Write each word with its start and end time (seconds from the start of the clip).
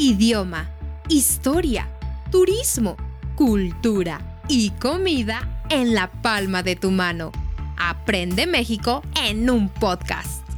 idioma, 0.00 0.70
historia, 1.10 1.86
turismo, 2.30 2.96
cultura 3.34 4.40
y 4.48 4.70
comida 4.70 5.62
en 5.68 5.92
la 5.92 6.10
palma 6.10 6.62
de 6.62 6.74
tu 6.74 6.90
mano. 6.90 7.32
Aprende 7.76 8.46
México 8.46 9.02
en 9.14 9.50
un 9.50 9.68
podcast. 9.68 10.49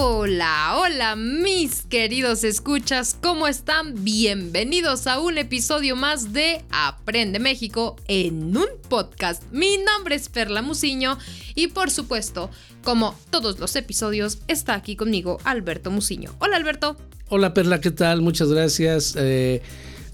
Hola, 0.00 0.78
hola 0.78 1.16
mis 1.16 1.82
queridos 1.82 2.44
escuchas, 2.44 3.16
¿cómo 3.20 3.48
están? 3.48 4.04
Bienvenidos 4.04 5.08
a 5.08 5.18
un 5.18 5.38
episodio 5.38 5.96
más 5.96 6.32
de 6.32 6.62
Aprende 6.70 7.40
México 7.40 7.96
en 8.06 8.56
un 8.56 8.68
podcast. 8.88 9.42
Mi 9.50 9.76
nombre 9.78 10.14
es 10.14 10.28
Perla 10.28 10.62
Musiño 10.62 11.18
y 11.56 11.66
por 11.66 11.90
supuesto, 11.90 12.48
como 12.84 13.16
todos 13.30 13.58
los 13.58 13.74
episodios, 13.74 14.38
está 14.46 14.74
aquí 14.74 14.94
conmigo 14.94 15.38
Alberto 15.42 15.90
Musiño. 15.90 16.32
Hola 16.38 16.58
Alberto. 16.58 16.96
Hola 17.28 17.52
Perla, 17.52 17.80
¿qué 17.80 17.90
tal? 17.90 18.22
Muchas 18.22 18.52
gracias. 18.52 19.16
Eh, 19.18 19.62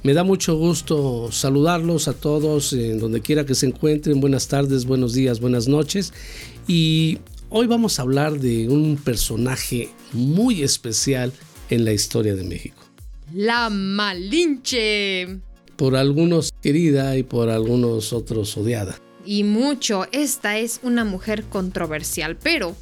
me 0.03 0.15
da 0.15 0.25
mucho 0.25 0.57
gusto 0.57 1.31
saludarlos 1.31 2.09
a 2.09 2.15
todos 2.15 2.73
en 2.73 2.99
donde 2.99 3.21
quiera 3.21 3.45
que 3.45 3.55
se 3.55 3.67
encuentren. 3.67 4.19
Buenas 4.23 4.49
tardes, 4.49 4.87
buenos 4.87 5.13
días, 5.13 5.41
buenas 5.41 5.69
noches. 5.69 6.15
Y 6.67 7.19
Hoy 7.57 7.69
vamos 7.69 8.01
a 8.01 8.03
hablar 8.03 8.41
de 8.41 8.69
un 8.69 8.97
personaje 8.97 9.89
muy 10.13 10.65
especial 10.65 11.33
en 11.71 11.85
la 11.85 11.93
historia 11.93 12.35
de 12.35 12.43
México. 12.43 12.83
La 13.33 13.71
Malinche. 13.71 15.39
Por 15.77 15.95
algunos 15.95 16.51
querida 16.61 17.17
y 17.17 17.23
por 17.23 17.51
algunos 17.51 18.13
otros 18.13 18.57
odiada. 18.57 18.99
Y 19.25 19.45
mucho, 19.45 20.09
esta 20.11 20.59
es 20.59 20.81
una 20.83 21.05
mujer 21.05 21.45
controversial, 21.45 22.37
pero 22.37 22.75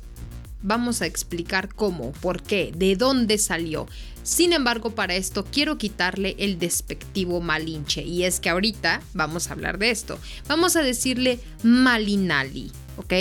vamos 0.62 1.02
a 1.02 1.06
explicar 1.06 1.75
cómo, 1.75 2.12
por 2.22 2.42
qué, 2.42 2.72
de 2.75 2.97
dónde 2.97 3.36
salió. 3.36 3.86
Sin 4.22 4.54
embargo, 4.54 4.94
para 4.94 5.16
esto 5.16 5.44
quiero 5.44 5.77
quitarle 5.77 6.34
el 6.38 6.58
despectivo 6.58 7.42
Malinche. 7.42 8.04
Y 8.04 8.25
es 8.25 8.41
que 8.41 8.48
ahorita 8.48 9.02
vamos 9.12 9.50
a 9.50 9.52
hablar 9.52 9.77
de 9.77 9.91
esto. 9.91 10.19
Vamos 10.48 10.77
a 10.77 10.82
decirle 10.82 11.41
Malinali, 11.62 12.72
¿ok? 12.97 13.12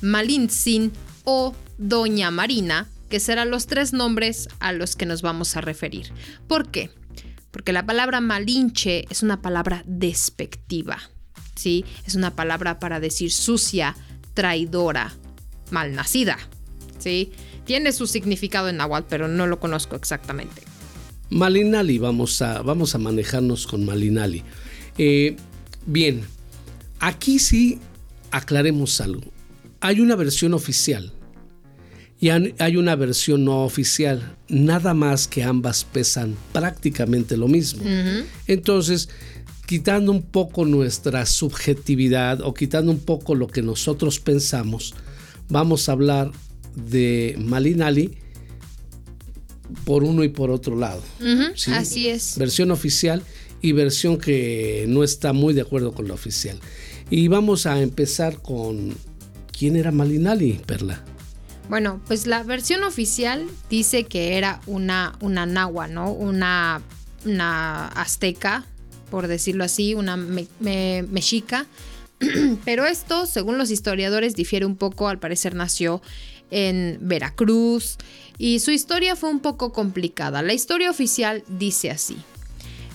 Malintzin 0.00 0.92
o 1.24 1.54
Doña 1.78 2.30
Marina, 2.30 2.88
que 3.08 3.20
serán 3.20 3.50
los 3.50 3.66
tres 3.66 3.92
nombres 3.92 4.48
a 4.60 4.72
los 4.72 4.96
que 4.96 5.06
nos 5.06 5.22
vamos 5.22 5.56
a 5.56 5.60
referir. 5.60 6.12
¿Por 6.46 6.70
qué? 6.70 6.90
Porque 7.50 7.72
la 7.72 7.86
palabra 7.86 8.20
malinche 8.20 9.06
es 9.10 9.22
una 9.22 9.40
palabra 9.40 9.82
despectiva, 9.86 10.98
¿sí? 11.54 11.84
Es 12.06 12.14
una 12.14 12.36
palabra 12.36 12.78
para 12.78 13.00
decir 13.00 13.32
sucia, 13.32 13.96
traidora, 14.34 15.14
malnacida, 15.70 16.38
¿sí? 16.98 17.32
Tiene 17.64 17.92
su 17.92 18.06
significado 18.06 18.68
en 18.68 18.76
náhuatl, 18.76 19.06
pero 19.08 19.28
no 19.28 19.46
lo 19.46 19.58
conozco 19.60 19.96
exactamente. 19.96 20.62
Malinali, 21.30 21.98
vamos 21.98 22.40
a, 22.42 22.62
vamos 22.62 22.94
a 22.94 22.98
manejarnos 22.98 23.66
con 23.66 23.84
Malinali. 23.84 24.42
Eh, 24.96 25.36
bien, 25.86 26.24
aquí 27.00 27.38
sí 27.38 27.78
aclaremos 28.30 29.00
algo 29.00 29.37
hay 29.80 30.00
una 30.00 30.16
versión 30.16 30.54
oficial 30.54 31.12
y 32.20 32.30
hay 32.30 32.76
una 32.76 32.96
versión 32.96 33.44
no 33.44 33.64
oficial, 33.64 34.36
nada 34.48 34.92
más 34.92 35.28
que 35.28 35.44
ambas 35.44 35.84
pesan 35.84 36.36
prácticamente 36.52 37.36
lo 37.36 37.46
mismo. 37.46 37.84
Entonces, 38.48 39.08
quitando 39.66 40.10
un 40.10 40.22
poco 40.22 40.64
nuestra 40.64 41.26
subjetividad 41.26 42.40
o 42.40 42.54
quitando 42.54 42.90
un 42.90 42.98
poco 42.98 43.36
lo 43.36 43.46
que 43.46 43.62
nosotros 43.62 44.18
pensamos, 44.18 44.94
vamos 45.48 45.88
a 45.88 45.92
hablar 45.92 46.32
de 46.74 47.36
Malinali 47.38 48.18
por 49.84 50.02
uno 50.02 50.24
y 50.24 50.28
por 50.28 50.50
otro 50.50 50.76
lado. 50.76 51.02
Así 51.72 52.08
es. 52.08 52.36
Versión 52.36 52.72
oficial 52.72 53.22
y 53.62 53.72
versión 53.72 54.18
que 54.18 54.86
no 54.88 55.04
está 55.04 55.32
muy 55.32 55.54
de 55.54 55.60
acuerdo 55.60 55.92
con 55.92 56.08
la 56.08 56.14
oficial. 56.14 56.58
Y 57.10 57.28
vamos 57.28 57.66
a 57.66 57.80
empezar 57.80 58.42
con 58.42 58.94
¿Quién 59.58 59.74
era 59.74 59.90
Malinali, 59.90 60.60
Perla? 60.64 61.02
Bueno, 61.68 62.00
pues 62.06 62.28
la 62.28 62.44
versión 62.44 62.84
oficial 62.84 63.44
dice 63.68 64.04
que 64.04 64.38
era 64.38 64.60
una, 64.66 65.16
una 65.20 65.46
nahua, 65.46 65.88
¿no? 65.88 66.12
Una, 66.12 66.80
una 67.24 67.88
azteca, 67.88 68.64
por 69.10 69.26
decirlo 69.26 69.64
así, 69.64 69.94
una 69.94 70.16
mexica. 70.16 71.66
Pero 72.64 72.86
esto, 72.86 73.26
según 73.26 73.58
los 73.58 73.72
historiadores, 73.72 74.36
difiere 74.36 74.64
un 74.64 74.76
poco. 74.76 75.08
Al 75.08 75.18
parecer 75.18 75.56
nació 75.56 76.00
en 76.52 76.98
Veracruz 77.00 77.96
y 78.38 78.60
su 78.60 78.70
historia 78.70 79.16
fue 79.16 79.28
un 79.28 79.40
poco 79.40 79.72
complicada. 79.72 80.40
La 80.40 80.54
historia 80.54 80.88
oficial 80.88 81.42
dice 81.48 81.90
así. 81.90 82.16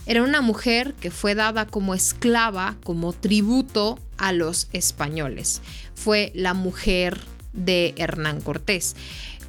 Era 0.05 0.23
una 0.23 0.41
mujer 0.41 0.93
que 0.95 1.11
fue 1.11 1.33
dada 1.33 1.65
como 1.65 1.93
esclava, 1.93 2.75
como 2.83 3.13
tributo 3.13 3.99
a 4.17 4.33
los 4.33 4.67
españoles 4.73 5.61
fue 6.03 6.31
la 6.35 6.53
mujer 6.53 7.21
de 7.53 7.93
Hernán 7.97 8.41
Cortés. 8.41 8.95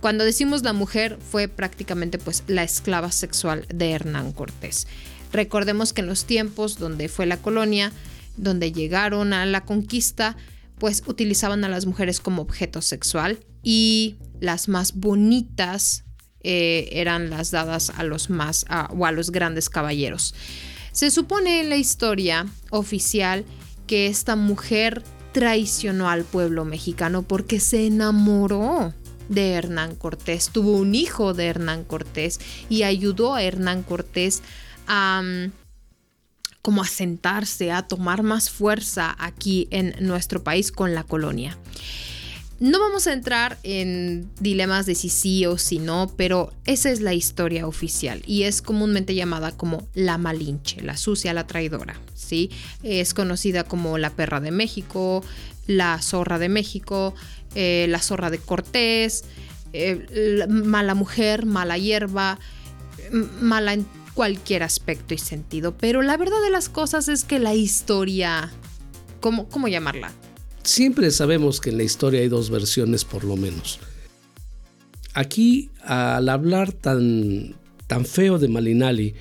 Cuando 0.01 0.25
decimos 0.25 0.63
la 0.63 0.73
mujer 0.73 1.19
fue 1.19 1.49
prácticamente 1.49 2.19
pues 2.19 2.45
la 2.47 2.63
esclava 2.63 3.11
sexual 3.11 3.67
de 3.75 3.91
Hernán 3.91 4.33
Cortés. 4.33 4.87
Recordemos 5.33 5.93
que 5.93 6.03
en 6.03 6.07
los 6.07 6.27
tiempos 6.27 6.79
donde 6.79 7.09
fue 7.09 7.27
la 7.27 7.39
colonia, 7.39 7.91
donde 8.37 8.71
llegaron 8.71 9.33
a 9.33 9.47
la 9.47 9.65
conquista, 9.65 10.37
pues 10.79 11.03
utilizaban 11.07 11.65
a 11.65 11.69
las 11.69 11.87
mujeres 11.87 12.21
como 12.21 12.43
objeto 12.43 12.83
sexual 12.83 13.41
y 13.63 14.17
las 14.39 14.69
más 14.69 14.95
bonitas 14.95 16.05
eh, 16.45 16.89
eran 16.93 17.31
las 17.31 17.51
dadas 17.51 17.91
a 17.91 18.05
los 18.05 18.31
más 18.31 18.67
o 18.91 19.07
a 19.07 19.13
los 19.13 19.31
grandes 19.31 19.69
caballeros. 19.69 20.35
Se 20.93 21.11
supone 21.11 21.61
en 21.61 21.71
la 21.71 21.77
historia 21.77 22.47
oficial 22.71 23.45
que 23.87 24.07
esta 24.07 24.37
mujer 24.37 25.03
traicionó 25.33 26.09
al 26.09 26.25
pueblo 26.25 26.65
mexicano 26.65 27.23
porque 27.23 27.59
se 27.59 27.87
enamoró 27.87 28.95
de 29.29 29.53
Hernán 29.53 29.97
Cortés, 29.97 30.51
tuvo 30.51 30.77
un 30.77 30.95
hijo 30.95 31.35
de 31.35 31.47
Hernán 31.47 31.85
Cortés 31.85 32.39
y 32.69 32.85
ayudó 32.85 33.35
a 33.35 33.43
Hernán 33.43 33.83
Cortés 33.83 34.43
a 34.87 35.23
mm, 35.25 35.53
como 36.63 36.83
a 36.83 36.87
sentarse, 36.87 37.73
a 37.73 37.83
tomar 37.83 38.23
más 38.23 38.49
fuerza 38.49 39.15
aquí 39.19 39.69
en 39.71 39.95
nuestro 40.01 40.43
país 40.43 40.73
con 40.73 40.95
la 40.95 41.05
colonia. 41.05 41.59
No 42.61 42.79
vamos 42.79 43.09
a 43.09 43.13
entrar 43.13 43.59
en 43.65 44.31
dilemas 44.39 44.87
de 44.87 44.95
si 44.95 45.09
sí 45.09 45.45
o 45.45 45.59
si 45.59 45.79
no, 45.79 46.13
pero 46.17 46.53
esa 46.67 46.91
es 46.91 47.01
la 47.01 47.13
historia 47.13 47.67
oficial 47.67 48.23
y 48.27 48.45
es 48.45 48.63
comúnmente 48.63 49.15
llamada 49.15 49.53
como 49.53 49.87
la 49.95 50.19
Malinche, 50.19 50.81
la 50.81 50.97
sucia, 50.97 51.35
la 51.35 51.49
traidora, 51.49 52.01
¿sí? 52.15 52.51
Es 52.85 53.13
conocida 53.13 53.65
como 53.65 53.99
la 53.99 54.11
perra 54.11 54.41
de 54.41 54.53
México, 54.53 55.25
la 55.67 56.01
zorra 56.01 56.39
de 56.39 56.49
México, 56.49 57.15
eh, 57.57 57.87
la 57.89 58.01
zorra 58.01 58.31
de 58.31 58.39
Cortés, 58.39 59.25
eh, 59.73 60.47
mala 60.49 60.95
mujer, 60.95 61.47
mala 61.47 61.77
hierba, 61.77 62.39
mala 63.41 63.73
en 63.73 63.87
cualquier 64.15 64.63
aspecto 64.63 65.13
y 65.13 65.19
sentido. 65.19 65.77
Pero 65.77 66.03
la 66.03 66.17
verdad 66.17 66.41
de 66.45 66.51
las 66.51 66.69
cosas 66.69 67.09
es 67.09 67.25
que 67.25 67.41
la 67.41 67.55
historia, 67.55 68.53
¿cómo, 69.21 69.49
cómo 69.49 69.67
llamarla? 69.67 70.13
Siempre 70.65 71.11
sabemos 71.11 71.61
que 71.61 71.71
en 71.71 71.77
la 71.77 71.83
historia 71.83 72.21
hay 72.21 72.29
dos 72.29 72.49
versiones 72.49 73.05
por 73.05 73.25
lo 73.25 73.37
menos. 73.37 73.79
Aquí, 75.13 75.71
al 75.83 76.29
hablar 76.29 76.73
tan, 76.73 77.55
tan 77.87 78.07
feo 78.07 78.39
de 78.39 78.49
Malinali, 78.49 79.15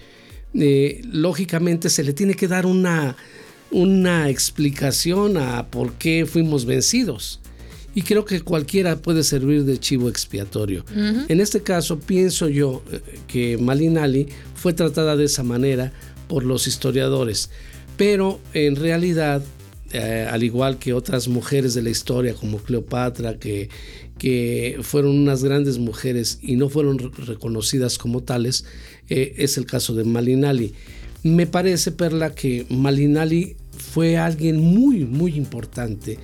eh, 0.54 1.02
lógicamente 1.04 1.90
se 1.90 2.04
le 2.04 2.14
tiene 2.14 2.36
que 2.36 2.48
dar 2.48 2.66
una, 2.66 3.18
una 3.72 4.30
explicación 4.30 5.38
a 5.38 5.68
por 5.68 5.94
qué 5.94 6.26
fuimos 6.26 6.66
vencidos. 6.66 7.42
Y 7.94 8.04
creo 8.04 8.24
que 8.24 8.42
cualquiera 8.42 8.96
puede 8.96 9.24
servir 9.24 9.66
de 9.66 9.80
chivo 9.80 10.10
expiatorio. 10.10 10.84
En 10.96 11.40
este 11.40 11.62
caso, 11.62 12.00
pienso 12.00 12.48
yo 12.48 12.82
eh, 12.92 13.02
que 13.28 13.58
Malinali 13.58 14.30
fue 14.56 14.74
tratada 14.74 15.16
de 15.16 15.26
esa 15.26 15.44
manera 15.44 15.92
por 16.28 16.44
los 16.44 16.66
historiadores, 16.68 17.52
pero 17.98 18.40
en 18.54 18.78
realidad 18.78 19.44
eh, 19.94 20.28
al 20.30 20.44
igual 20.44 20.80
que 20.80 20.94
otras 20.94 21.28
mujeres 21.28 21.76
de 21.76 21.84
la 21.84 21.90
historia 21.92 22.34
como 22.34 22.58
Cleopatra, 22.58 23.38
que, 23.38 23.70
que 24.18 24.80
fueron 24.82 25.12
unas 25.18 25.44
grandes 25.44 25.78
mujeres 25.78 26.40
y 26.42 26.56
no 26.56 26.68
fueron 26.68 26.98
reconocidas 26.98 27.98
como 27.98 28.24
tales, 28.24 28.66
eh, 29.10 29.36
es 29.38 29.58
el 29.58 29.66
caso 29.66 29.94
de 29.94 30.04
Malinali. 30.04 30.74
Me 31.24 31.48
parece, 31.48 31.92
Perla, 31.92 32.34
que 32.34 32.66
Malinali 32.70 33.56
fue 33.78 34.18
alguien 34.18 34.60
muy, 34.60 35.06
muy 35.06 35.36
importante 35.36 36.20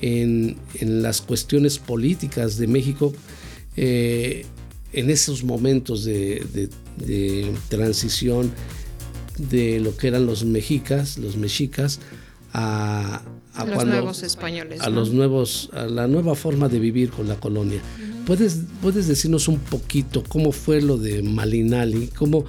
en, 0.00 0.56
las 0.80 1.20
cuestiones 1.20 1.78
políticas 1.78 2.56
de 2.56 2.66
México 2.66 3.12
eh, 3.76 4.46
en 4.92 5.10
esos 5.10 5.44
momentos 5.44 6.04
de, 6.04 6.70
transición 7.68 8.50
de 9.38 9.80
lo 9.80 9.96
que 9.96 10.08
eran 10.08 10.26
los 10.26 10.44
mexicas, 10.44 11.18
los 11.18 11.36
mexicas, 11.36 12.00
a, 12.52 13.22
a 13.54 13.64
los 13.64 13.84
nuevos 13.84 14.22
españoles. 14.22 14.80
A 14.80 14.90
los 14.90 15.12
nuevos, 15.12 15.70
a 15.72 15.86
la 15.86 16.06
nueva 16.06 16.34
forma 16.34 16.68
de 16.68 16.78
vivir 16.78 17.10
con 17.10 17.28
la 17.28 17.36
colonia. 17.36 17.80
¿Puedes, 18.26 18.60
¿Puedes 18.80 19.08
decirnos 19.08 19.48
un 19.48 19.58
poquito 19.58 20.22
cómo 20.28 20.52
fue 20.52 20.80
lo 20.80 20.96
de 20.96 21.22
Malinali? 21.22 22.08
¿Cómo, 22.08 22.44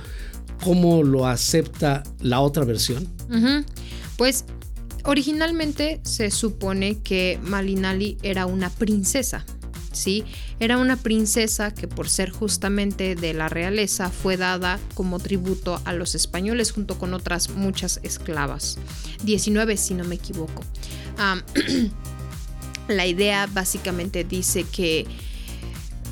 cómo 0.64 1.04
lo 1.04 1.28
acepta 1.28 2.04
la 2.20 2.42
otra 2.42 2.66
versión? 2.66 3.08
Pues 4.18 4.46
originalmente 5.06 6.02
se 6.04 6.30
supone 6.30 7.00
que 7.00 7.40
Malinali 7.44 8.18
era 8.22 8.46
una 8.46 8.70
princesa. 8.70 9.46
Era 10.60 10.78
una 10.78 10.96
princesa 10.98 11.74
que 11.74 11.88
por 11.88 12.10
ser 12.10 12.30
justamente 12.30 13.16
de 13.16 13.34
la 13.34 13.50
realeza 13.50 14.10
fue 14.10 14.38
dada 14.38 14.80
como 14.94 15.20
tributo 15.20 15.82
a 15.86 15.94
los 15.94 16.16
españoles 16.16 16.72
junto 16.72 16.98
con 16.98 17.14
otras 17.14 17.50
muchas 17.50 18.00
esclavas. 18.04 18.78
19 19.24 19.78
si 19.78 19.94
no 19.94 20.04
me 20.04 20.16
equivoco. 20.16 20.64
la 22.88 23.06
idea 23.06 23.48
básicamente 23.48 24.24
dice 24.24 24.64
que 24.64 25.06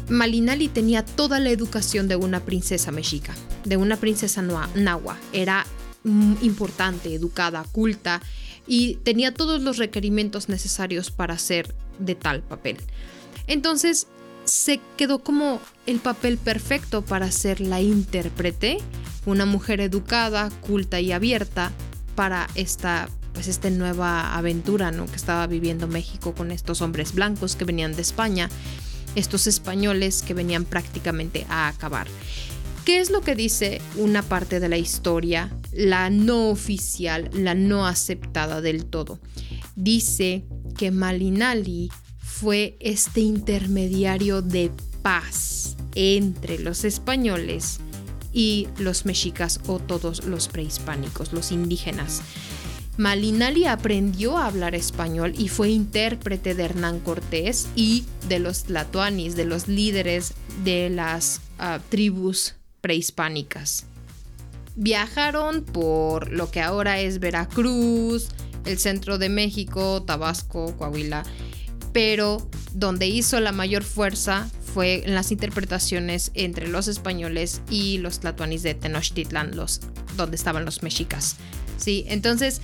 Malinali 0.10 0.68
tenía 0.68 1.06
toda 1.06 1.40
la 1.40 1.50
educación 1.50 2.08
de 2.08 2.16
una 2.16 2.40
princesa 2.40 2.92
mexica, 2.92 3.36
de 3.66 3.78
una 3.78 3.98
princesa 3.98 4.42
nahua. 4.42 5.18
Era 5.34 5.66
mm, 6.04 6.36
importante, 6.42 7.14
educada, 7.14 7.64
culta 7.72 8.22
y 8.68 8.96
tenía 8.98 9.34
todos 9.34 9.62
los 9.62 9.78
requerimientos 9.78 10.50
necesarios 10.50 11.12
para 11.12 11.38
ser 11.38 11.76
de 12.00 12.16
tal 12.16 12.42
papel. 12.42 12.78
Entonces 13.50 14.08
se 14.46 14.80
quedó 14.96 15.20
como 15.20 15.60
el 15.86 16.00
papel 16.00 16.38
perfecto 16.38 17.04
para 17.04 17.32
ser 17.32 17.60
la 17.60 17.82
intérprete, 17.82 18.78
una 19.26 19.46
mujer 19.46 19.82
educada, 19.82 20.50
culta 20.62 21.02
y 21.02 21.12
abierta 21.12 21.72
para 22.16 22.48
esta 22.56 23.10
pues 23.34 23.48
esta 23.48 23.70
nueva 23.70 24.36
aventura 24.36 24.92
¿no? 24.92 25.06
que 25.06 25.16
estaba 25.16 25.48
viviendo 25.48 25.88
México 25.88 26.34
con 26.34 26.52
estos 26.52 26.82
hombres 26.82 27.14
blancos 27.14 27.56
que 27.56 27.64
venían 27.64 27.96
de 27.96 28.02
España, 28.02 28.50
estos 29.16 29.48
españoles 29.48 30.24
que 30.24 30.34
venían 30.34 30.66
prácticamente 30.66 31.46
a 31.48 31.70
acabar. 31.70 32.08
¿Qué 32.86 33.00
es 33.00 33.12
lo 33.12 33.22
que 33.22 33.36
dice 33.36 33.82
una 33.96 34.24
parte 34.24 34.60
de 34.60 34.68
la 34.68 34.78
historia, 34.78 35.56
la 35.72 36.10
no 36.10 36.50
oficial, 36.50 37.30
la 37.34 37.56
no 37.56 37.86
aceptada 37.86 38.62
del 38.62 38.86
todo? 38.86 39.20
Dice 39.76 40.44
que 40.78 40.92
Malinali 40.92 41.92
fue 42.40 42.78
este 42.80 43.20
intermediario 43.20 44.42
de 44.42 44.72
paz 45.02 45.76
entre 45.96 46.58
los 46.58 46.86
españoles 46.86 47.80
y 48.32 48.70
los 48.78 49.06
mexicas 49.06 49.60
o 49.68 49.80
todos 49.80 50.24
los 50.24 50.48
prehispánicos, 50.48 51.34
los 51.34 51.52
indígenas. 51.52 52.22
Malinali 52.96 53.66
aprendió 53.66 54.38
a 54.38 54.48
hablar 54.48 54.74
español 54.74 55.34
y 55.38 55.50
fue 55.50 55.70
intérprete 55.70 56.56
de 56.56 56.64
Hernán 56.64 57.00
Cortés 57.02 57.68
y 57.76 58.06
de 58.30 58.40
los 58.40 58.64
tlatoanis, 58.64 59.36
de 59.36 59.46
los 59.46 59.68
líderes 59.68 60.34
de 60.64 60.90
las 60.90 61.42
ah, 61.58 61.80
tribus 61.90 62.56
prehispánicas. 62.80 63.86
Viajaron 64.76 65.64
por 65.64 66.32
lo 66.32 66.52
que 66.52 66.62
ahora 66.62 67.02
es 67.02 67.20
Veracruz, 67.20 68.30
el 68.66 68.80
centro 68.80 69.18
de 69.18 69.28
México, 69.28 70.04
Tabasco, 70.04 70.76
Coahuila 70.78 71.24
pero 71.94 72.50
donde 72.74 73.08
hizo 73.08 73.40
la 73.40 73.52
mayor 73.52 73.84
fuerza 73.84 74.50
fue 74.74 75.04
en 75.06 75.16
las 75.16 75.32
interpretaciones 75.32 76.32
entre 76.36 76.68
los 76.68 76.88
españoles 76.88 77.62
y 77.70 77.98
los 77.98 78.20
tlatoanis 78.20 78.64
de 78.64 78.76
Tenochtitlan, 78.76 79.56
los, 79.56 79.82
donde 80.16 80.36
estaban 80.36 80.66
los 80.66 80.84
mexicas. 80.84 81.38
¿sí? 81.78 82.06
Entonces, 82.08 82.62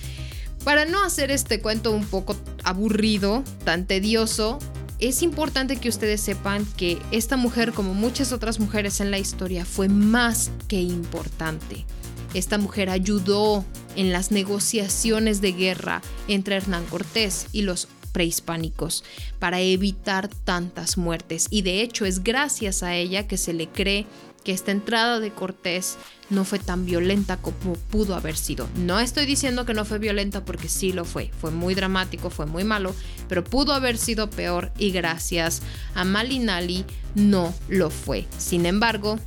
para 0.64 0.86
no 0.86 1.04
hacer 1.04 1.32
este 1.32 1.62
cuento 1.62 1.92
un 1.92 2.06
poco 2.06 2.36
aburrido, 2.64 3.44
tan 3.64 3.86
tedioso, 3.86 4.60
es 5.00 5.22
importante 5.22 5.76
que 5.76 5.90
ustedes 5.90 6.22
sepan 6.22 6.66
que 6.78 6.98
esta 7.12 7.38
mujer, 7.38 7.74
como 7.74 7.94
muchas 7.94 8.32
otras 8.32 8.60
mujeres 8.60 9.02
en 9.02 9.12
la 9.12 9.20
historia, 9.20 9.66
fue 9.66 9.90
más 9.90 10.52
que 10.68 10.82
importante. 10.82 11.86
Esta 12.34 12.58
mujer 12.58 12.90
ayudó 12.90 13.66
en 13.96 14.12
las 14.12 14.32
negociaciones 14.32 15.42
de 15.42 15.54
guerra 15.54 16.02
entre 16.28 16.56
Hernán 16.56 16.86
Cortés 16.86 17.48
y 17.52 17.62
los 17.62 17.88
prehispánicos 18.16 19.04
para 19.40 19.60
evitar 19.60 20.30
tantas 20.30 20.98
muertes 20.98 21.48
y 21.50 21.64
de 21.64 21.82
hecho 21.82 22.06
es 22.06 22.24
gracias 22.24 22.82
a 22.82 22.96
ella 22.96 23.28
que 23.28 23.36
se 23.36 23.52
le 23.52 23.68
cree 23.68 24.08
que 24.46 24.54
esta 24.54 24.72
entrada 24.72 25.20
de 25.20 25.32
Cortés 25.32 25.98
no 26.30 26.46
fue 26.46 26.60
tan 26.60 26.86
violenta 26.86 27.36
como 27.36 27.74
pudo 27.74 28.16
haber 28.16 28.38
sido. 28.38 28.70
No 28.78 29.02
estoy 29.02 29.26
diciendo 29.26 29.66
que 29.66 29.74
no 29.74 29.84
fue 29.84 30.00
violenta 30.00 30.46
porque 30.46 30.70
sí 30.70 30.94
lo 30.94 31.04
fue, 31.04 31.30
fue 31.42 31.52
muy 31.52 31.76
dramático, 31.76 32.30
fue 32.30 32.46
muy 32.46 32.64
malo, 32.64 32.96
pero 33.28 33.44
pudo 33.44 33.74
haber 33.74 33.98
sido 33.98 34.30
peor 34.30 34.72
y 34.78 34.92
gracias 34.92 35.62
a 35.94 36.06
Malinali 36.06 36.86
no 37.16 37.54
lo 37.68 37.90
fue. 37.90 38.28
Sin 38.38 38.66
embargo, 38.66 39.20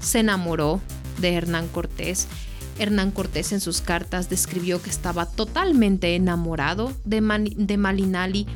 se 0.00 0.18
enamoró 0.18 0.82
de 1.18 1.32
Hernán 1.32 1.68
Cortés 1.68 2.28
Hernán 2.78 3.10
Cortés 3.10 3.52
en 3.52 3.60
sus 3.60 3.80
cartas 3.80 4.28
describió 4.28 4.82
que 4.82 4.90
estaba 4.90 5.26
totalmente 5.26 6.14
enamorado 6.14 6.92
de, 7.04 7.20
Malinali 7.20 8.46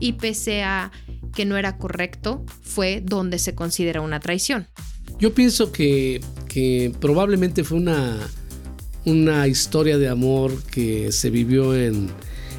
y 0.00 0.12
pese 0.14 0.62
a 0.62 0.92
que 1.34 1.44
no 1.44 1.56
era 1.56 1.78
correcto, 1.78 2.44
fue 2.62 3.02
donde 3.04 3.38
se 3.38 3.54
considera 3.54 4.00
una 4.00 4.20
traición. 4.20 4.66
Yo 5.18 5.34
pienso 5.34 5.72
que, 5.72 6.20
probablemente 7.00 7.62
fue 7.62 7.78
una, 7.78 8.18
una 9.04 9.46
historia 9.46 9.98
de 9.98 10.08
amor 10.08 10.62
que 10.64 11.12
se 11.12 11.30
vivió 11.30 11.76
en, 11.76 12.10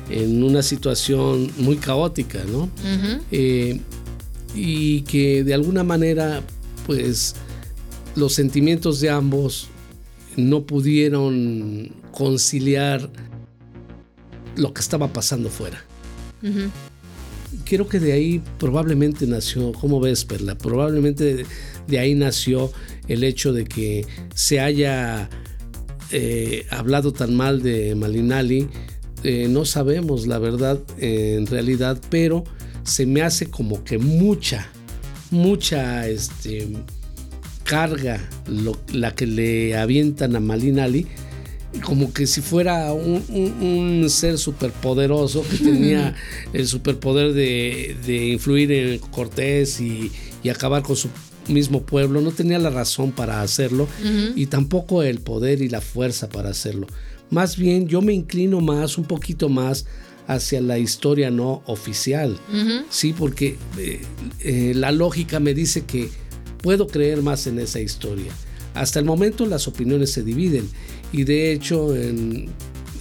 una 0.10 0.64
situación 0.64 1.52
muy 1.58 1.78
caótica, 1.78 2.44
¿no? 2.46 2.70
Eh, 3.32 3.80
y 4.56 5.02
que 5.02 5.44
de 5.44 5.54
alguna 5.54 5.84
manera, 5.84 6.42
pues, 6.88 7.36
los 8.16 8.34
sentimientos 8.34 9.00
de 9.02 9.12
ambos 9.12 9.68
no 10.40 10.66
pudieron 10.66 11.92
conciliar 12.12 13.10
lo 14.56 14.74
que 14.74 14.82
estaba 14.82 15.12
pasando 15.12 15.50
fuera. 15.50 15.84
Creo 17.66 17.88
que 17.88 18.00
de 18.00 18.14
ahí 18.14 18.42
probablemente 18.58 19.26
nació, 19.28 19.72
¿cómo 19.74 20.00
ves, 20.00 20.26
Perla? 20.26 20.56
Probablemente 20.56 21.46
de, 21.88 22.00
ahí 22.00 22.16
nació 22.16 22.72
el 23.08 23.24
hecho 23.24 23.54
de 23.54 23.66
que 23.66 24.06
se 24.34 24.60
haya 24.60 25.30
eh, 26.12 26.66
hablado 26.70 27.12
tan 27.12 27.36
mal 27.36 27.62
de 27.62 27.96
Malinali. 27.96 28.68
Eh, 29.24 29.48
no 29.50 29.66
sabemos 29.66 30.28
la 30.28 30.40
verdad 30.40 30.80
en 30.98 31.48
realidad, 31.48 32.00
pero 32.10 32.44
se 32.84 33.06
me 33.06 33.22
hace 33.22 33.50
como 33.50 33.84
que 33.84 33.98
mucha, 33.98 34.68
mucha, 35.32 36.08
este, 36.08 36.68
carga 37.70 38.20
la 38.92 39.14
que 39.14 39.28
le 39.28 39.78
avientan 39.78 40.36
a 40.36 40.40
Malinali, 40.40 41.06
como 41.84 42.12
que 42.12 42.26
si 42.26 42.42
fuera 42.42 42.92
un, 42.94 44.08
ser 44.10 44.40
superpoderoso 44.40 45.46
que 45.48 45.58
tenía 45.58 46.16
el 46.54 46.66
superpoder 46.66 47.34
de, 47.34 48.28
influir 48.34 48.72
en 48.72 48.98
Cortés 48.98 49.80
y, 49.80 50.12
acabar 50.50 50.82
con 50.82 50.96
su 50.96 51.10
mismo 51.48 51.84
pueblo, 51.84 52.22
no 52.22 52.32
tenía 52.32 52.58
la 52.58 52.72
razón 52.72 53.12
para 53.12 53.44
hacerlo 53.44 53.88
y 54.36 54.48
tampoco 54.48 55.04
el 55.04 55.20
poder 55.20 55.62
y 55.62 55.70
la 55.70 55.80
fuerza 55.80 56.28
para 56.28 56.50
hacerlo. 56.50 56.88
Más 57.30 57.56
bien 57.56 57.88
yo 57.88 58.02
me 58.02 58.14
inclino 58.14 58.62
más, 58.62 58.98
un 58.98 59.06
poquito 59.06 59.48
más 59.48 59.86
hacia 60.26 60.60
la 60.60 60.80
historia 60.80 61.30
no 61.30 61.62
oficial, 61.68 62.36
sí, 62.90 63.14
porque 63.14 63.58
eh, 63.78 64.02
eh, 64.40 64.74
la 64.76 64.92
lógica 64.92 65.40
me 65.40 65.54
dice 65.54 65.86
que 65.86 66.10
puedo 66.62 66.88
creer 66.88 67.22
más 67.22 67.48
en 67.48 67.60
esa 67.60 67.80
historia. 67.80 68.32
Hasta 68.74 69.00
el 69.00 69.06
momento 69.06 69.46
las 69.46 69.68
opiniones 69.68 70.12
se 70.12 70.24
dividen 70.24 70.70
y 71.12 71.24
de 71.24 71.52
hecho 71.52 71.96
en, 71.96 72.50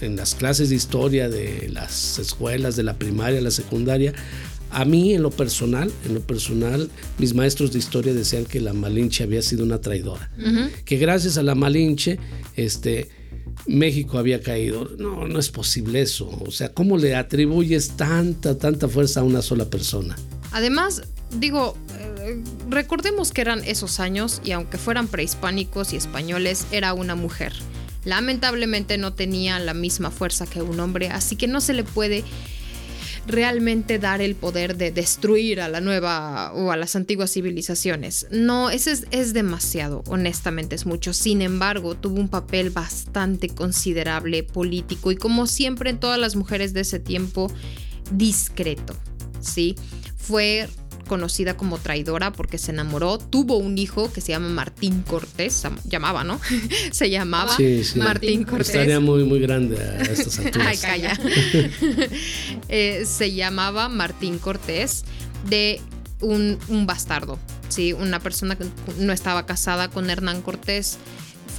las 0.01 0.33
clases 0.33 0.69
de 0.69 0.75
historia 0.75 1.29
de 1.29 1.69
las 1.69 2.19
escuelas, 2.19 2.75
de 2.75 2.83
la 2.83 2.97
primaria, 2.97 3.41
la 3.41 3.51
secundaria, 3.51 4.13
a 4.71 4.85
mí 4.85 5.13
en 5.13 5.23
lo 5.23 5.31
personal, 5.31 5.91
en 6.05 6.13
lo 6.13 6.21
personal, 6.21 6.89
mis 7.17 7.33
maestros 7.33 7.73
de 7.73 7.79
historia 7.79 8.13
decían 8.13 8.45
que 8.45 8.61
la 8.61 8.73
Malinche 8.73 9.23
había 9.23 9.41
sido 9.41 9.63
una 9.63 9.81
traidora, 9.81 10.31
que 10.85 10.97
gracias 10.97 11.37
a 11.37 11.43
la 11.43 11.55
Malinche, 11.55 12.17
este, 12.55 13.09
México 13.67 14.17
había 14.17 14.41
caído. 14.41 14.89
No, 14.97 15.27
no 15.27 15.39
es 15.39 15.49
posible 15.49 16.01
eso. 16.01 16.29
O 16.45 16.51
sea, 16.51 16.73
¿cómo 16.73 16.97
le 16.97 17.15
atribuyes 17.15 17.91
tanta, 17.97 18.57
tanta 18.57 18.87
fuerza 18.87 19.21
a 19.21 19.23
una 19.23 19.41
sola 19.41 19.69
persona? 19.69 20.15
Además, 20.51 21.03
digo, 21.37 21.77
eh, 21.99 22.18
recordemos 22.69 23.31
que 23.31 23.41
eran 23.41 23.63
esos 23.63 23.99
años 23.99 24.41
y 24.43 24.51
aunque 24.51 24.77
fueran 24.77 25.07
prehispánicos 25.07 25.93
y 25.93 25.97
españoles, 25.97 26.65
era 26.71 26.93
una 26.93 27.15
mujer. 27.15 27.53
Lamentablemente 28.05 28.97
no 28.97 29.13
tenía 29.13 29.59
la 29.59 29.73
misma 29.73 30.11
fuerza 30.11 30.45
que 30.47 30.61
un 30.61 30.79
hombre, 30.79 31.09
así 31.09 31.35
que 31.35 31.47
no 31.47 31.61
se 31.61 31.73
le 31.73 31.83
puede 31.83 32.23
realmente 33.27 33.99
dar 33.99 34.21
el 34.21 34.35
poder 34.35 34.75
de 34.75 34.91
destruir 34.91 35.61
a 35.61 35.69
la 35.69 35.81
nueva 35.81 36.51
o 36.53 36.71
a 36.71 36.77
las 36.77 36.95
antiguas 36.95 37.31
civilizaciones. 37.31 38.27
No, 38.31 38.69
ese 38.69 38.91
es, 38.91 39.07
es, 39.11 39.33
demasiado, 39.33 40.03
honestamente 40.07 40.75
es 40.75 40.85
mucho. 40.85 41.13
Sin 41.13 41.41
embargo, 41.41 41.95
tuvo 41.95 42.19
un 42.19 42.29
papel 42.29 42.71
bastante 42.71 43.49
considerable 43.49 44.43
político 44.43 45.11
y 45.11 45.15
como 45.15 45.45
siempre 45.45 45.89
en 45.89 45.99
todas 45.99 46.19
las 46.19 46.35
mujeres 46.35 46.73
de 46.73 46.81
ese 46.81 46.99
tiempo, 46.99 47.51
discreto, 48.11 48.95
¿sí? 49.39 49.75
Fue 50.17 50.67
conocida 51.09 51.57
como 51.57 51.77
traidora 51.77 52.31
porque 52.31 52.57
se 52.57 52.71
enamoró, 52.71 53.17
tuvo 53.17 53.57
un 53.57 53.77
hijo 53.77 54.13
que 54.13 54.21
se 54.21 54.31
llama 54.31 54.47
Martín 54.47 55.01
Cortés, 55.01 55.61
llamaba, 55.83 56.23
¿no? 56.23 56.39
se 56.91 57.09
llamaba 57.09 57.57
Martín 57.97 58.45
Cortés. 58.45 58.69
Estaría 58.69 59.01
muy, 59.01 59.25
muy 59.25 59.41
grande 59.41 59.77
a 59.77 60.01
estas 60.03 60.39
alturas. 60.45 60.67
Ay, 60.67 60.77
calla. 60.77 61.19
Eh, 62.69 63.03
se 63.05 63.33
llamaba 63.33 63.89
Martín 63.89 64.37
Cortés 64.37 65.03
de 65.49 65.81
un, 66.21 66.59
un 66.67 66.85
bastardo, 66.85 67.39
¿sí? 67.67 67.93
Una 67.93 68.19
persona 68.19 68.55
que 68.55 68.65
no 68.99 69.11
estaba 69.11 69.45
casada 69.45 69.89
con 69.89 70.09
Hernán 70.09 70.41
Cortés 70.41 70.99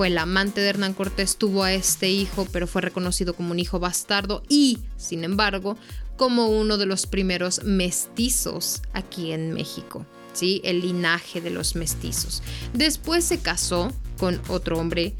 fue 0.00 0.06
el 0.06 0.18
amante 0.18 0.60
de 0.60 0.68
Hernán 0.68 0.94
Cortés, 0.94 1.36
tuvo 1.36 1.64
a 1.64 1.72
este 1.72 2.08
hijo, 2.08 2.46
pero 2.52 2.66
fue 2.66 2.80
reconocido 2.80 3.34
como 3.34 3.50
un 3.50 3.58
hijo 3.58 3.80
bastardo 3.80 4.42
y, 4.48 4.78
sin 4.96 5.24
embargo, 5.24 5.76
como 6.20 6.48
uno 6.48 6.76
de 6.76 6.84
los 6.84 7.06
primeros 7.06 7.64
mestizos 7.64 8.82
aquí 8.92 9.32
en 9.32 9.54
México. 9.54 10.04
¿sí? 10.34 10.60
El 10.64 10.82
linaje 10.82 11.40
de 11.40 11.48
los 11.48 11.76
mestizos. 11.76 12.42
Después 12.74 13.24
se 13.24 13.38
casó 13.38 13.90
con 14.18 14.38
otro 14.48 14.78
hombre 14.78 15.14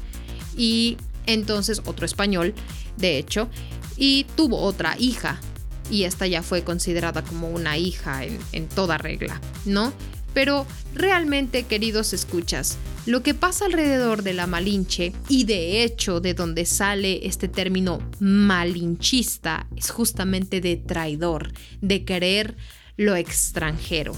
y 0.55 0.97
entonces 1.25 1.81
otro 1.85 2.05
español, 2.05 2.53
de 2.97 3.17
hecho, 3.17 3.49
y 3.97 4.27
tuvo 4.35 4.61
otra 4.61 4.95
hija. 4.99 5.41
Y 5.89 6.03
esta 6.03 6.27
ya 6.27 6.43
fue 6.43 6.63
considerada 6.63 7.23
como 7.23 7.49
una 7.49 7.79
hija 7.79 8.23
en, 8.23 8.37
en 8.51 8.69
toda 8.69 8.99
regla, 8.99 9.41
¿no? 9.65 9.93
Pero 10.33 10.65
realmente, 10.95 11.63
queridos 11.63 12.13
escuchas, 12.13 12.77
lo 13.05 13.23
que 13.23 13.33
pasa 13.33 13.65
alrededor 13.65 14.23
de 14.23 14.33
la 14.33 14.47
Malinche 14.47 15.11
y 15.27 15.45
de 15.45 15.83
hecho 15.83 16.19
de 16.19 16.33
donde 16.33 16.65
sale 16.65 17.25
este 17.25 17.47
término 17.47 17.99
malinchista 18.19 19.67
es 19.75 19.89
justamente 19.89 20.61
de 20.61 20.77
traidor, 20.77 21.51
de 21.81 22.05
querer 22.05 22.55
lo 22.97 23.15
extranjero. 23.15 24.13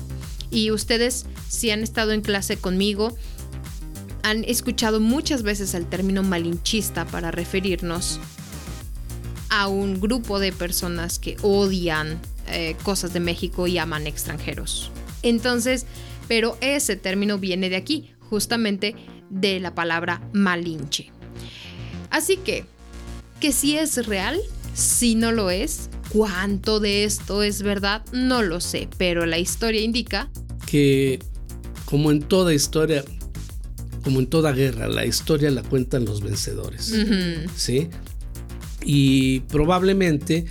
Y 0.52 0.72
ustedes, 0.72 1.26
si 1.48 1.72
han 1.72 1.82
estado 1.82 2.12
en 2.12 2.22
clase 2.22 2.58
conmigo, 2.58 3.18
han 4.22 4.44
escuchado 4.44 5.00
muchas 5.00 5.44
veces 5.44 5.74
el 5.74 5.86
término 5.86 6.22
malinchista 6.22 7.06
para 7.06 7.32
referirnos 7.32 8.20
a 9.50 9.68
un 9.68 10.00
grupo 10.00 10.40
de 10.40 10.52
personas 10.52 11.20
que 11.20 11.38
odian 11.42 12.20
eh, 12.48 12.76
cosas 12.84 13.14
de 13.14 13.20
México 13.20 13.68
y 13.68 13.78
aman 13.78 14.08
extranjeros. 14.08 14.92
Entonces, 15.24 15.86
pero 16.28 16.58
ese 16.62 16.96
término 16.96 17.40
viene 17.40 17.70
de 17.70 17.78
aquí, 17.78 18.12
justamente 18.30 18.96
de 19.30 19.60
la 19.60 19.74
palabra 19.74 20.22
malinche. 20.34 21.12
Así 22.10 22.38
que, 22.38 22.66
que 23.40 23.52
si 23.52 23.78
es 23.78 24.06
real, 24.06 24.40
si 24.74 25.16
no 25.16 25.32
lo 25.32 25.50
es, 25.50 25.90
cuánto 26.10 26.80
de 26.80 27.06
esto 27.06 27.42
es 27.42 27.64
verdad, 27.64 28.06
no 28.12 28.44
lo 28.44 28.62
sé, 28.62 28.88
pero 28.98 29.26
la 29.26 29.40
historia 29.40 29.82
indica 29.82 30.30
que, 30.68 31.20
como 31.86 32.12
en 32.12 32.22
toda 32.22 32.54
historia, 32.54 33.04
como 34.04 34.20
en 34.20 34.28
toda 34.28 34.52
guerra, 34.52 34.88
la 34.88 35.06
historia 35.06 35.50
la 35.50 35.64
cuentan 35.64 36.06
los 36.06 36.22
vencedores. 36.22 36.94
¿Sí? 37.56 37.90
Y 38.86 39.40
probablemente 39.42 40.46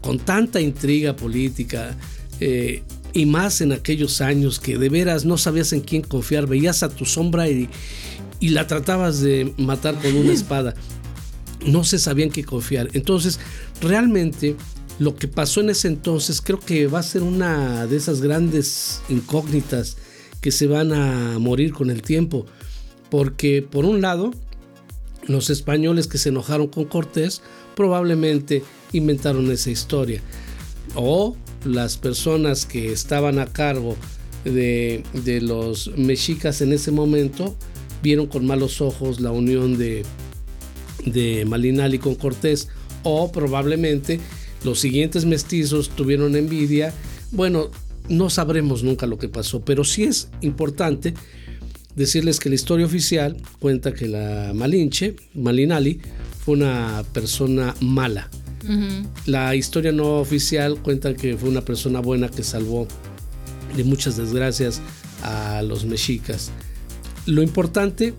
con 0.00 0.18
tanta 0.18 0.60
intriga 0.60 1.16
política, 1.16 1.96
eh, 2.38 2.82
y 3.16 3.24
más 3.24 3.62
en 3.62 3.72
aquellos 3.72 4.20
años 4.20 4.60
que 4.60 4.76
de 4.76 4.90
veras 4.90 5.24
no 5.24 5.38
sabías 5.38 5.72
en 5.72 5.80
quién 5.80 6.02
confiar, 6.02 6.46
veías 6.46 6.82
a 6.82 6.90
tu 6.90 7.06
sombra 7.06 7.48
y, 7.48 7.70
y 8.40 8.50
la 8.50 8.66
tratabas 8.66 9.22
de 9.22 9.54
matar 9.56 9.94
con 9.94 10.14
una 10.14 10.32
espada. 10.34 10.74
No 11.64 11.82
se 11.82 11.98
sabía 11.98 12.26
en 12.26 12.30
qué 12.30 12.44
confiar. 12.44 12.90
Entonces, 12.92 13.40
realmente 13.80 14.54
lo 14.98 15.16
que 15.16 15.28
pasó 15.28 15.62
en 15.62 15.70
ese 15.70 15.88
entonces 15.88 16.42
creo 16.42 16.60
que 16.60 16.88
va 16.88 16.98
a 16.98 17.02
ser 17.02 17.22
una 17.22 17.86
de 17.86 17.96
esas 17.96 18.20
grandes 18.20 19.00
incógnitas 19.08 19.96
que 20.42 20.52
se 20.52 20.66
van 20.66 20.92
a 20.92 21.38
morir 21.38 21.72
con 21.72 21.88
el 21.88 22.02
tiempo. 22.02 22.44
Porque 23.08 23.62
por 23.62 23.86
un 23.86 24.02
lado, 24.02 24.30
los 25.26 25.48
españoles 25.48 26.06
que 26.06 26.18
se 26.18 26.28
enojaron 26.28 26.66
con 26.66 26.84
Cortés 26.84 27.40
probablemente 27.74 28.62
inventaron 28.92 29.50
esa 29.50 29.70
historia. 29.70 30.20
O 30.94 31.34
las 31.66 31.96
personas 31.96 32.64
que 32.64 32.92
estaban 32.92 33.38
a 33.38 33.46
cargo 33.46 33.96
de, 34.44 35.02
los 35.42 35.88
mexicas 35.96 36.60
en 36.60 36.72
ese 36.72 36.90
momento 36.92 37.56
vieron 38.02 38.26
con 38.26 38.46
malos 38.46 38.80
ojos 38.80 39.20
la 39.20 39.32
unión 39.32 39.76
de, 39.76 40.04
de 41.04 41.44
Malinali 41.44 41.98
con 41.98 42.14
Cortés 42.14 42.68
o 43.02 43.32
probablemente 43.32 44.20
los 44.64 44.78
siguientes 44.80 45.24
mestizos 45.24 45.90
tuvieron 45.90 46.36
envidia. 46.36 46.92
Bueno, 47.32 47.70
no 48.08 48.30
sabremos 48.30 48.82
nunca 48.82 49.06
lo 49.06 49.18
que 49.18 49.28
pasó, 49.28 49.64
pero 49.64 49.84
sí 49.84 50.04
es 50.04 50.28
importante 50.40 51.14
decirles 51.96 52.38
que 52.38 52.48
la 52.48 52.54
historia 52.54 52.86
oficial 52.86 53.36
cuenta 53.58 53.94
que 53.94 54.06
la 54.06 54.52
Malinche, 54.54 55.16
Malinali, 55.34 56.00
fue 56.44 56.54
una 56.54 57.04
persona 57.12 57.74
mala 57.80 58.30
la 59.26 59.54
historia 59.54 59.92
no 59.92 60.18
oficial 60.18 60.80
cuenta 60.82 61.14
que 61.14 61.36
fue 61.36 61.48
una 61.48 61.62
persona 61.62 62.00
buena 62.00 62.28
que 62.28 62.42
salvó 62.42 62.86
de 63.76 63.84
muchas 63.84 64.16
desgracias 64.16 64.80
a 65.22 65.62
los 65.62 65.84
mexicas. 65.84 66.50
Lo 67.26 67.42
importante 67.42 68.14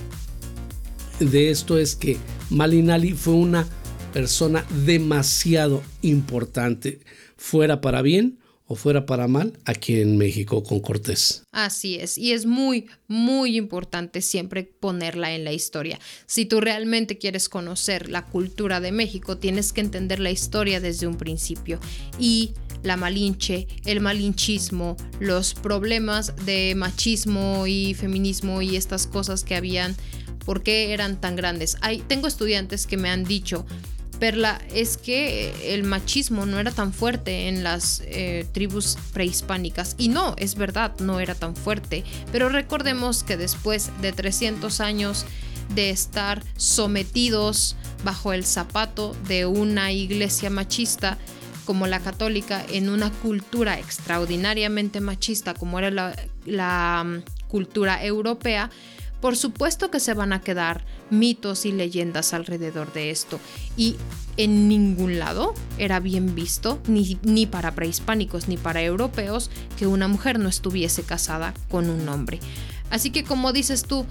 de 1.19 1.49
esto 1.49 1.77
es 1.77 1.95
que 1.95 2.17
Malinali 2.49 3.13
fue 3.13 3.33
una 3.33 3.67
persona 4.13 4.65
demasiado 4.85 5.83
importante, 6.01 6.99
fuera 7.35 7.81
para 7.81 8.01
bien 8.01 8.39
o 8.67 8.75
fuera 8.75 9.05
para 9.05 9.27
mal 9.27 9.57
aquí 9.65 9.99
en 10.01 10.17
México 10.17 10.63
con 10.63 10.79
Cortés. 10.79 11.43
Así 11.51 11.95
es, 11.95 12.17
y 12.17 12.33
es 12.33 12.45
muy, 12.45 12.87
muy 13.07 13.57
importante 13.57 14.21
siempre 14.21 14.63
ponerla 14.63 15.33
en 15.33 15.43
la 15.43 15.53
historia. 15.53 15.99
Si 16.25 16.45
tú 16.45 16.59
realmente 16.59 17.17
quieres 17.17 17.49
conocer 17.49 18.09
la 18.09 18.25
cultura 18.25 18.79
de 18.79 18.91
México, 18.91 19.37
tienes 19.37 19.73
que 19.73 19.81
entender 19.81 20.19
la 20.19 20.31
historia 20.31 20.79
desde 20.79 21.07
un 21.07 21.17
principio. 21.17 21.79
Y 22.19 22.53
la 22.83 22.97
malinche, 22.97 23.67
el 23.85 24.01
malinchismo, 24.01 24.97
los 25.19 25.53
problemas 25.53 26.33
de 26.45 26.73
machismo 26.75 27.65
y 27.67 27.93
feminismo 27.93 28.61
y 28.61 28.75
estas 28.75 29.07
cosas 29.07 29.43
que 29.43 29.55
habían, 29.55 29.95
¿por 30.45 30.63
qué 30.63 30.93
eran 30.93 31.19
tan 31.19 31.35
grandes? 31.35 31.77
Hay, 31.81 31.99
tengo 31.99 32.27
estudiantes 32.27 32.85
que 32.85 32.97
me 32.97 33.09
han 33.09 33.23
dicho, 33.23 33.65
Perla, 34.19 34.61
es 34.73 34.97
que 34.97 35.73
el 35.73 35.83
machismo 35.83 36.45
no 36.45 36.59
era 36.59 36.71
tan 36.71 36.93
fuerte 36.93 37.47
en 37.47 37.63
las 37.63 38.01
eh, 38.05 38.45
tribus 38.51 38.97
prehispánicas. 39.13 39.95
Y 39.97 40.09
no, 40.09 40.35
es 40.37 40.55
verdad, 40.55 40.93
no 40.99 41.19
era 41.19 41.35
tan 41.35 41.55
fuerte. 41.55 42.03
Pero 42.31 42.49
recordemos 42.49 43.23
que 43.23 43.37
después 43.37 43.91
de 44.01 44.11
300 44.11 44.81
años 44.81 45.25
de 45.73 45.89
estar 45.89 46.43
sometidos 46.55 47.75
bajo 48.03 48.33
el 48.33 48.45
zapato 48.45 49.15
de 49.27 49.45
una 49.45 49.91
iglesia 49.91 50.49
machista 50.49 51.17
como 51.65 51.85
la 51.85 51.99
católica, 51.99 52.65
en 52.71 52.87
una 52.89 53.11
cultura 53.11 53.77
extraordinariamente 53.77 55.01
machista 55.01 55.53
como 55.53 55.77
era 55.79 56.15
la, 56.45 57.03
mm, 57.03 57.23
cultura 57.49 58.03
europea, 58.03 58.69
por 59.21 59.35
supuesto 59.35 59.89
que 59.89 59.99
se 59.99 60.13
van 60.13 60.33
a 60.33 60.41
quedar 60.41 60.83
mitos 61.09 61.65
y 61.65 61.71
leyendas 61.71 62.33
alrededor 62.33 62.93
de 62.93 63.11
esto. 63.11 63.39
Y 63.75 63.95
en 64.37 64.67
ningún 64.67 65.19
lado 65.19 65.53
era 65.77 65.99
bien 65.99 66.35
visto, 66.35 66.79
ni, 66.87 67.17
ni, 67.23 67.45
para 67.45 67.73
prehispánicos 67.73 68.47
ni 68.47 68.57
para 68.57 68.81
europeos, 68.81 69.49
que 69.77 69.87
una 69.87 70.07
mujer 70.07 70.39
no 70.39 70.49
estuviese 70.49 71.03
casada 71.03 71.53
con 71.69 71.89
un 71.89 72.07
hombre. 72.09 72.39
Así 72.89 73.09
que 73.09 73.23
como 73.23 73.53
dices 73.53 73.83
tú, 73.83 74.05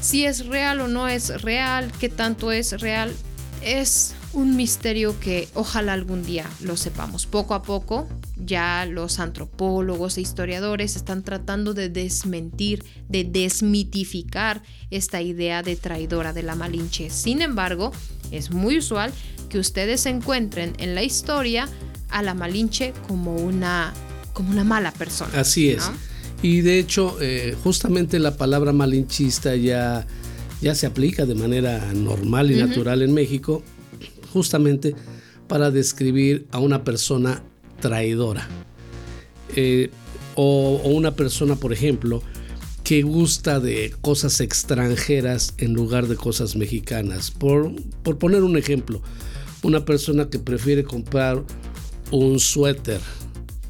si 0.00 0.24
es 0.24 0.46
real 0.46 0.80
o 0.80 0.88
no 0.88 1.08
es 1.08 1.42
real, 1.42 1.92
qué 2.00 2.08
tanto 2.08 2.50
es 2.50 2.80
real, 2.80 3.14
es 3.62 4.14
un 4.32 4.56
misterio 4.56 5.18
que 5.20 5.48
ojalá 5.54 5.92
algún 5.92 6.24
día 6.24 6.48
lo 6.60 6.76
sepamos. 6.76 7.26
Poco 7.26 7.54
a 7.54 7.62
poco 7.62 8.08
ya 8.36 8.86
los 8.86 9.18
antropólogos 9.18 10.16
e 10.16 10.20
historiadores 10.20 10.96
están 10.96 11.22
tratando 11.22 11.74
de 11.74 11.88
desmentir, 11.88 12.84
de 13.08 13.24
desmitificar 13.24 14.62
esta 14.90 15.20
idea 15.20 15.62
de 15.62 15.76
traidora 15.76 16.32
de 16.32 16.42
la 16.42 16.54
Malinche. 16.54 17.10
Sin 17.10 17.42
embargo, 17.42 17.92
es 18.30 18.50
muy 18.50 18.78
usual 18.78 19.12
que 19.48 19.58
ustedes 19.58 20.06
encuentren 20.06 20.72
en 20.78 20.94
la 20.94 21.02
historia 21.02 21.68
a 22.08 22.22
la 22.22 22.34
Malinche 22.34 22.94
como 23.06 23.36
una, 23.36 23.92
como 24.32 24.50
una 24.50 24.64
mala 24.64 24.92
persona. 24.92 25.40
Así 25.40 25.70
es. 25.70 25.90
Y 26.42 26.62
de 26.62 26.78
hecho, 26.78 27.18
eh, 27.20 27.56
justamente 27.62 28.18
la 28.18 28.36
palabra 28.36 28.72
malinchista 28.72 29.54
ya, 29.54 30.06
ya 30.60 30.74
se 30.74 30.86
aplica 30.86 31.24
de 31.24 31.36
manera 31.36 31.92
normal 31.92 32.50
y 32.50 32.56
natural 32.56 33.02
en 33.02 33.14
México 33.14 33.62
justamente 34.32 34.94
para 35.48 35.70
describir 35.70 36.46
a 36.50 36.58
una 36.58 36.84
persona 36.84 37.42
traidora. 37.80 38.48
Eh, 39.54 39.90
o, 40.34 40.80
una 40.84 41.14
persona, 41.14 41.56
por 41.56 41.72
ejemplo, 41.72 42.22
que 42.84 43.02
gusta 43.02 43.60
de 43.60 43.94
cosas 44.00 44.40
extranjeras 44.40 45.54
en 45.58 45.74
lugar 45.74 46.08
de 46.08 46.16
cosas 46.16 46.56
mexicanas. 46.56 47.30
Por, 47.30 47.72
por 48.02 48.18
poner 48.18 48.42
un 48.42 48.56
ejemplo, 48.56 49.02
una 49.62 49.84
persona 49.84 50.30
que 50.30 50.38
prefiere 50.38 50.84
comprar 50.84 51.42
un 52.10 52.40
suéter 52.40 53.00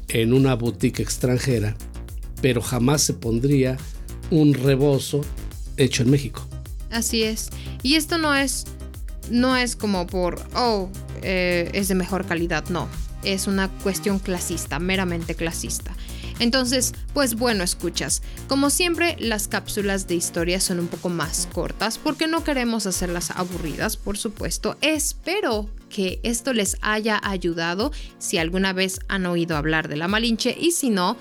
en 0.07 0.33
una 0.33 0.55
boutique 0.55 1.01
extranjera, 1.01 1.75
pero 2.41 2.61
jamás 2.61 3.01
se 3.01 3.13
pondría 3.13 3.77
un 4.31 4.53
rebozo 4.53 5.21
hecho 5.77 6.03
en 6.03 6.11
México. 6.11 6.47
Así 6.91 7.23
es. 7.23 7.49
Y 7.81 7.95
esto 7.95 8.17
no 8.17 8.35
es, 8.35 8.65
no 9.29 9.55
es 9.57 9.75
como 9.75 10.07
por, 10.07 10.41
oh, 10.55 10.89
eh, 11.21 11.69
es 11.73 11.87
de 11.87 11.95
mejor 11.95 12.25
calidad, 12.25 12.65
no. 12.69 12.87
Es 13.23 13.47
una 13.47 13.69
cuestión 13.69 14.19
clasista, 14.19 14.79
meramente 14.79 15.35
clasista. 15.35 15.95
Entonces, 16.39 16.93
pues 17.13 17.35
bueno, 17.35 17.63
escuchas. 17.63 18.21
Como 18.47 18.69
siempre, 18.69 19.15
las 19.19 19.47
cápsulas 19.47 20.07
de 20.07 20.15
historia 20.15 20.59
son 20.59 20.79
un 20.79 20.87
poco 20.87 21.09
más 21.09 21.47
cortas 21.53 21.97
porque 21.97 22.27
no 22.27 22.43
queremos 22.43 22.85
hacerlas 22.85 23.31
aburridas, 23.31 23.97
por 23.97 24.17
supuesto. 24.17 24.75
Espero 24.81 25.69
que 25.89 26.19
esto 26.23 26.53
les 26.53 26.77
haya 26.81 27.19
ayudado 27.23 27.91
si 28.17 28.39
alguna 28.39 28.73
vez 28.73 28.99
han 29.07 29.25
oído 29.25 29.55
hablar 29.55 29.87
de 29.87 29.97
la 29.97 30.07
Malinche 30.07 30.55
y 30.59 30.71
si 30.71 30.89
no, 30.89 31.17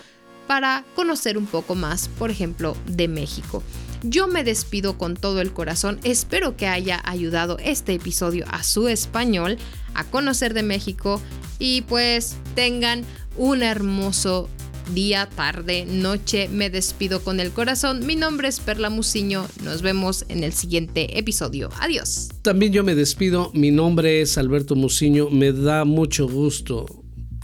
para 0.47 0.85
conocer 0.97 1.39
un 1.39 1.47
poco 1.47 1.75
más, 1.75 2.09
por 2.09 2.31
ejemplo, 2.31 2.77
de 2.87 3.09
México. 3.09 3.63
Yo 4.05 4.27
me 4.27 4.43
despido 4.43 4.99
con 4.99 5.15
todo 5.17 5.41
el 5.41 5.53
corazón, 5.53 6.01
espero 6.03 6.57
que 6.57 6.67
haya 6.67 7.01
ayudado 7.05 7.59
este 7.63 7.95
episodio 7.95 8.45
a 8.49 8.65
su 8.65 8.89
español, 8.89 9.59
a 9.95 10.03
conocer 10.05 10.55
de 10.55 10.65
México 10.65 11.21
y 11.61 11.83
pues 11.83 12.37
tengan 12.57 13.05
un 13.37 13.63
hermoso 13.63 14.49
día, 14.93 15.29
tarde, 15.35 15.87
noche. 15.87 16.49
Me 16.49 16.69
despido 16.69 17.23
con 17.23 17.39
el 17.39 17.53
corazón. 17.53 18.05
Mi 18.05 18.17
nombre 18.17 18.49
es 18.49 18.59
Perla 18.59 18.91
Muciño. 18.91 19.47
Nos 19.63 19.81
vemos 19.81 20.25
en 20.29 20.43
el 20.43 20.53
siguiente 20.53 21.19
episodio. 21.19 21.71
Adiós. 21.81 22.29
También 22.43 22.73
yo 22.73 22.83
me 22.83 22.97
despido. 22.97 23.53
Mi 23.55 23.71
nombre 23.71 24.21
es 24.21 24.37
Alberto 24.37 24.75
Muciño. 24.75 25.31
Me 25.31 25.53
da 25.53 25.85
mucho 25.85 26.29
gusto 26.29 26.87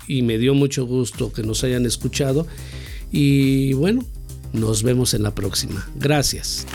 y 0.09 0.23
me 0.23 0.39
dio 0.39 0.55
mucho 0.55 0.85
gusto 0.85 1.33
que 1.33 1.43
nos 1.43 1.63
hayan 1.63 1.87
escuchado. 1.87 2.47
Y 3.13 3.73
bueno, 3.75 4.05
nos 4.53 4.83
vemos 4.83 5.15
en 5.15 5.23
la 5.23 5.31
próxima. 5.31 5.89
Gracias. 5.97 6.67